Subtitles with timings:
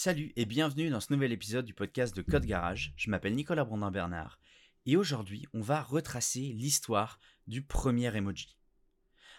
[0.00, 2.94] Salut et bienvenue dans ce nouvel épisode du podcast de Code Garage.
[2.96, 4.38] Je m'appelle Nicolas Brandin-Bernard
[4.86, 8.56] et aujourd'hui on va retracer l'histoire du premier emoji.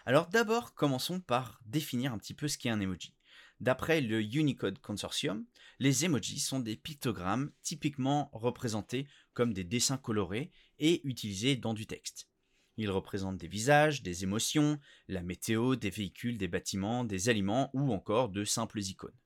[0.04, 3.14] Alors d'abord commençons par définir un petit peu ce qu'est un emoji.
[3.60, 5.46] D'après le Unicode Consortium,
[5.78, 11.86] les emojis sont des pictogrammes typiquement représentés comme des dessins colorés et utilisés dans du
[11.86, 12.28] texte.
[12.76, 17.94] Ils représentent des visages, des émotions, la météo, des véhicules, des bâtiments, des aliments ou
[17.94, 19.16] encore de simples icônes.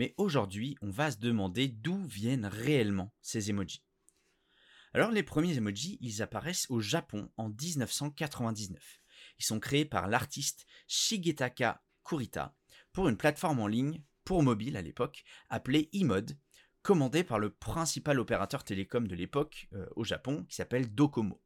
[0.00, 3.84] Mais aujourd'hui, on va se demander d'où viennent réellement ces emojis.
[4.94, 9.02] Alors les premiers emojis, ils apparaissent au Japon en 1999.
[9.38, 12.56] Ils sont créés par l'artiste Shigetaka Kurita
[12.94, 16.38] pour une plateforme en ligne pour mobile à l'époque appelée eMode,
[16.80, 21.42] commandée par le principal opérateur télécom de l'époque euh, au Japon qui s'appelle Docomo.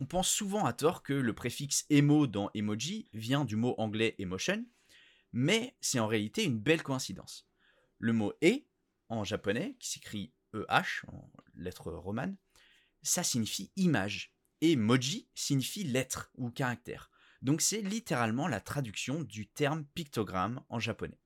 [0.00, 4.16] On pense souvent à tort que le préfixe emo dans emoji vient du mot anglais
[4.18, 4.66] emotion,
[5.32, 7.48] mais c'est en réalité une belle coïncidence.
[8.04, 8.60] Le mot e
[9.08, 12.36] en japonais, qui s'écrit EH en lettres romanes,
[13.02, 17.10] ça signifie image, et moji signifie lettre ou caractère.
[17.40, 21.18] Donc c'est littéralement la traduction du terme pictogramme en japonais.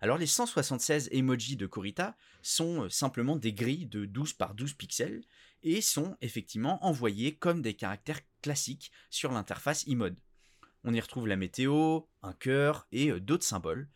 [0.00, 4.72] Alors les 176 emojis de Kurita sont euh, simplement des grilles de 12 par 12
[4.72, 5.22] pixels
[5.62, 10.18] et sont effectivement envoyés comme des caractères classiques sur l'interface e-mode.
[10.82, 13.90] On y retrouve la météo, un cœur et euh, d'autres symboles,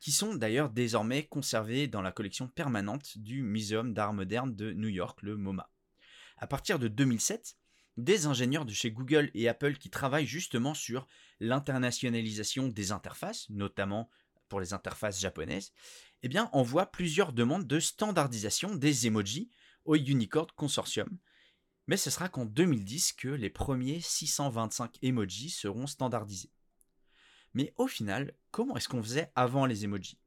[0.00, 4.88] qui sont d'ailleurs désormais conservés dans la collection permanente du Muséum d'art moderne de New
[4.88, 5.70] York, le MoMA.
[6.36, 7.56] À partir de 2007,
[7.96, 11.06] des ingénieurs de chez Google et Apple qui travaillent justement sur
[11.40, 14.08] l'internationalisation des interfaces, notamment
[14.48, 15.72] pour les interfaces japonaises,
[16.22, 19.50] eh bien, envoient plusieurs demandes de standardisation des emojis
[19.84, 21.08] au Unicode Consortium.
[21.86, 26.52] Mais ce sera qu'en 2010 que les premiers 625 emojis seront standardisés.
[27.58, 30.20] Mais au final, comment est-ce qu'on faisait avant les emojis?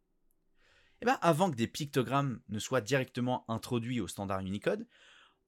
[1.02, 4.86] Eh bien, avant que des pictogrammes ne soient directement introduits au standard Unicode,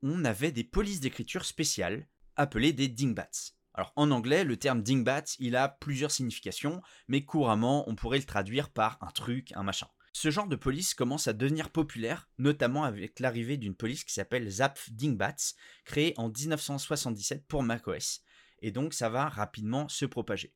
[0.02, 3.52] on avait des polices d'écriture spéciales appelées des dingbats.
[3.74, 8.24] Alors en anglais, le terme dingbat, il a plusieurs significations, mais couramment, on pourrait le
[8.24, 9.90] traduire par un truc, un machin.
[10.14, 14.50] Ce genre de police commence à devenir populaire, notamment avec l'arrivée d'une police qui s'appelle
[14.50, 15.36] Zapf Dingbats,
[15.84, 18.22] créée en 1977 pour macOS.
[18.62, 20.54] Et donc ça va rapidement se propager.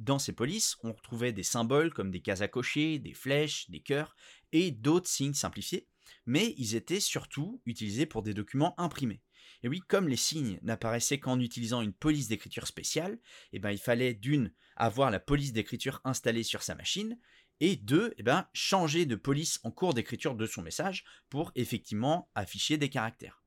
[0.00, 3.80] Dans ces polices, on retrouvait des symboles comme des cases à cocher, des flèches, des
[3.80, 4.16] cœurs
[4.50, 5.86] et d'autres signes simplifiés,
[6.24, 9.20] mais ils étaient surtout utilisés pour des documents imprimés.
[9.62, 13.18] Et oui, comme les signes n'apparaissaient qu'en utilisant une police d'écriture spéciale,
[13.52, 17.18] eh ben, il fallait d'une avoir la police d'écriture installée sur sa machine,
[17.60, 22.30] et deux, eh ben, changer de police en cours d'écriture de son message pour effectivement
[22.34, 23.42] afficher des caractères.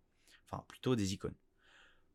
[0.45, 1.33] Enfin, plutôt des icônes.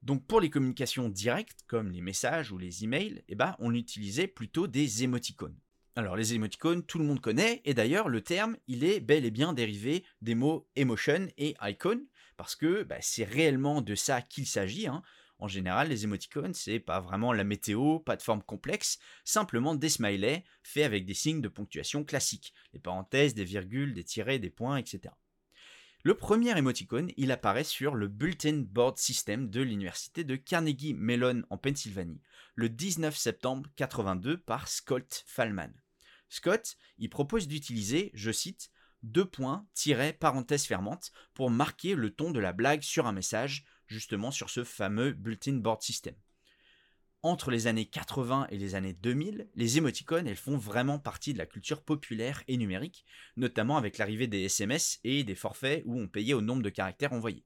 [0.02, 4.28] Donc pour les communications directes, comme les messages ou les emails, eh ben, on utilisait
[4.28, 5.58] plutôt des émoticônes.
[5.96, 9.32] Alors les émoticônes, tout le monde connaît, et d'ailleurs le terme, il est bel et
[9.32, 12.00] bien dérivé des mots emotion et icon,
[12.36, 14.86] parce que bah, c'est réellement de ça qu'il s'agit.
[14.86, 15.02] Hein.
[15.40, 19.88] En général, les émoticônes, c'est pas vraiment la météo, pas de forme complexe, simplement des
[19.88, 24.50] smileys faits avec des signes de ponctuation classiques, des parenthèses, des virgules, des tirets, des
[24.50, 25.14] points, etc.
[26.08, 31.42] Le premier émoticône, il apparaît sur le Bulletin Board System de l'université de Carnegie Mellon
[31.50, 32.22] en Pennsylvanie,
[32.54, 35.70] le 19 septembre 82 par Scott Fallman.
[36.30, 38.70] Scott, il propose d'utiliser, je cite,
[39.02, 43.66] deux points, tirés, parenthèse fermante, pour marquer le ton de la blague sur un message,
[43.86, 46.14] justement sur ce fameux bulletin board system.
[47.24, 51.38] Entre les années 80 et les années 2000, les émoticônes, elles font vraiment partie de
[51.38, 53.04] la culture populaire et numérique,
[53.36, 57.12] notamment avec l'arrivée des SMS et des forfaits où on payait au nombre de caractères
[57.12, 57.44] envoyés.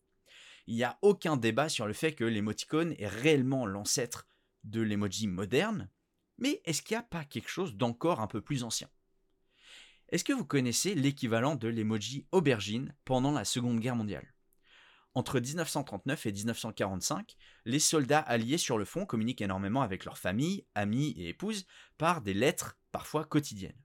[0.67, 4.29] Il n'y a aucun débat sur le fait que l'émoticône est réellement l'ancêtre
[4.65, 5.89] de l'emoji moderne,
[6.37, 8.91] mais est-ce qu'il n'y a pas quelque chose d'encore un peu plus ancien?
[10.11, 14.32] Est-ce que vous connaissez l'équivalent de l'emoji aubergine pendant la Seconde Guerre mondiale?
[15.15, 17.37] Entre 1939 et 1945,
[17.67, 21.67] les soldats alliés sur le front communiquent énormément avec leurs familles, amis et épouses
[21.99, 23.77] par des lettres, parfois quotidiennes.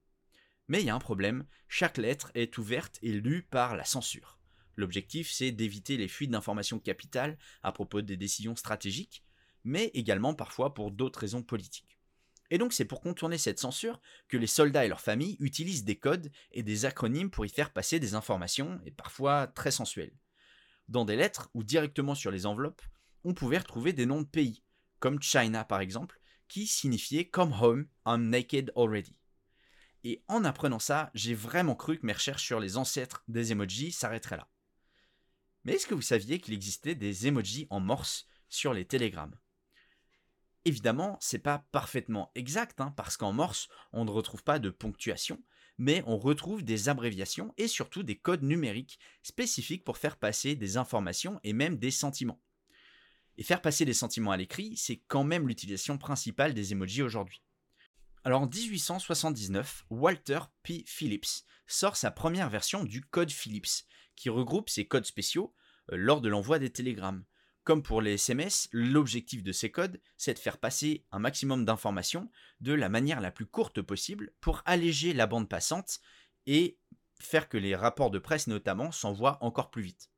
[0.70, 4.40] Mais il y a un problème, chaque lettre est ouverte et lue par la censure.
[4.78, 9.24] L'objectif, c'est d'éviter les fuites d'informations capitales à propos des décisions stratégiques,
[9.66, 11.98] mais également parfois pour d'autres raisons politiques.
[12.52, 14.00] Et donc c'est pour contourner cette censure
[14.30, 17.74] que les soldats et leurs familles utilisent des codes et des acronymes pour y faire
[17.74, 20.14] passer des informations, et parfois très sensuelles.
[20.88, 22.82] Dans des lettres ou directement sur les enveloppes,
[23.24, 24.64] on pouvait retrouver des noms de pays,
[25.00, 29.18] comme China par exemple, qui signifiait Come home, I'm naked already.
[30.04, 33.92] Et en apprenant ça, j'ai vraiment cru que mes recherches sur les ancêtres des emojis
[33.92, 34.50] s'arrêteraient là.
[35.66, 39.38] Mais est-ce que vous saviez qu'il existait des emojis en morse sur les télégrammes?
[40.64, 45.44] Évidemment, c'est pas parfaitement exact, hein, parce qu'en morse, on ne retrouve pas de ponctuation,
[45.78, 50.78] mais on retrouve des abréviations et surtout des codes numériques spécifiques pour faire passer des
[50.78, 52.42] informations et même des sentiments.
[53.38, 57.44] Et faire passer des sentiments à l'écrit, c'est quand même l'utilisation principale des emojis aujourd'hui.
[58.24, 60.84] Alors en 1879, Walter P.
[60.88, 63.86] Phillips sort sa première version du code Phillips,
[64.16, 65.54] qui regroupe ces codes spéciaux
[65.92, 67.24] euh, lors de l'envoi des télégrammes.
[67.68, 72.32] Comme pour les SMS, l'objectif de ces codes, c'est de faire passer un maximum d'informations
[72.62, 76.00] de la manière la plus courte possible pour alléger la bande passante
[76.46, 76.80] et
[77.20, 80.10] faire que les rapports de presse notamment s'envoient encore plus vite.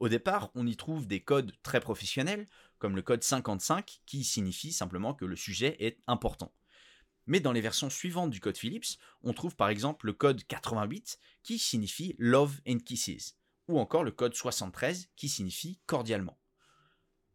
[0.00, 2.48] Au départ, on y trouve des codes très professionnels,
[2.80, 6.52] comme le code 55, qui signifie simplement que le sujet est important.
[7.26, 11.20] Mais dans les versions suivantes du code Phillips, on trouve par exemple le code 88,
[11.44, 13.36] qui signifie Love and Kisses,
[13.68, 16.39] ou encore le code 73, qui signifie cordialement.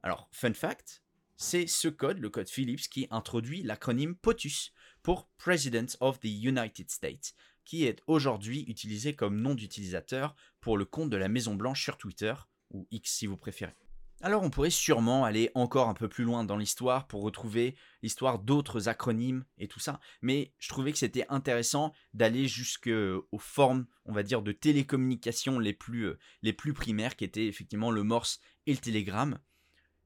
[0.05, 1.01] Alors, fun fact,
[1.35, 4.71] c'est ce code, le code Phillips, qui introduit l'acronyme POTUS
[5.01, 10.85] pour President of the United States, qui est aujourd'hui utilisé comme nom d'utilisateur pour le
[10.85, 12.35] compte de la Maison Blanche sur Twitter,
[12.69, 13.73] ou X si vous préférez.
[14.21, 18.37] Alors on pourrait sûrement aller encore un peu plus loin dans l'histoire pour retrouver l'histoire
[18.37, 24.13] d'autres acronymes et tout ça, mais je trouvais que c'était intéressant d'aller jusqu'aux formes, on
[24.13, 28.39] va dire, de télécommunication les plus, euh, les plus primaires, qui étaient effectivement le morse
[28.67, 29.39] et le télégramme.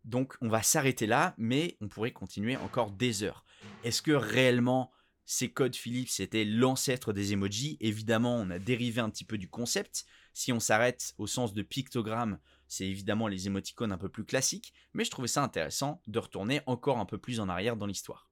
[0.06, 3.46] Donc on va s'arrêter là, mais on pourrait continuer encore des heures.
[3.84, 4.92] Est-ce que réellement
[5.26, 7.78] ces codes Philips étaient l'ancêtre des emojis?
[7.80, 10.06] Évidemment, on a dérivé un petit peu du concept.
[10.34, 14.74] Si on s'arrête au sens de pictogramme, c'est évidemment les émoticônes un peu plus classiques,
[14.94, 18.29] mais je trouvais ça intéressant de retourner encore un peu plus en arrière dans l'histoire.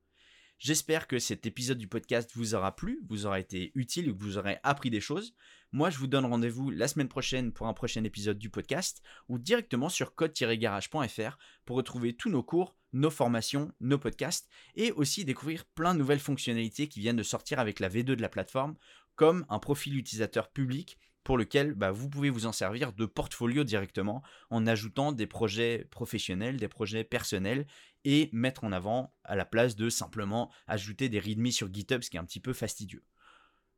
[0.59, 4.23] J'espère que cet épisode du podcast vous aura plu, vous aura été utile ou que
[4.23, 5.35] vous aurez appris des choses.
[5.71, 9.37] Moi, je vous donne rendez-vous la semaine prochaine pour un prochain épisode du podcast ou
[9.37, 15.63] directement sur code-garage.fr pour retrouver tous nos cours, nos formations, nos podcasts et aussi découvrir
[15.75, 18.77] plein de nouvelles fonctionnalités qui viennent de sortir avec la V2 de la plateforme,
[19.15, 20.97] comme un profil utilisateur public
[21.27, 25.85] pour lequel bah, vous pouvez vous en servir de portfolio directement en ajoutant des projets
[25.91, 27.67] professionnels, des projets personnels
[28.05, 32.09] et mettre en avant à la place de simplement ajouter des readme sur GitHub, ce
[32.09, 33.03] qui est un petit peu fastidieux.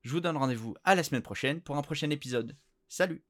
[0.03, 2.55] Je vous donne rendez-vous à la semaine prochaine pour un prochain épisode.
[2.87, 3.25] Salut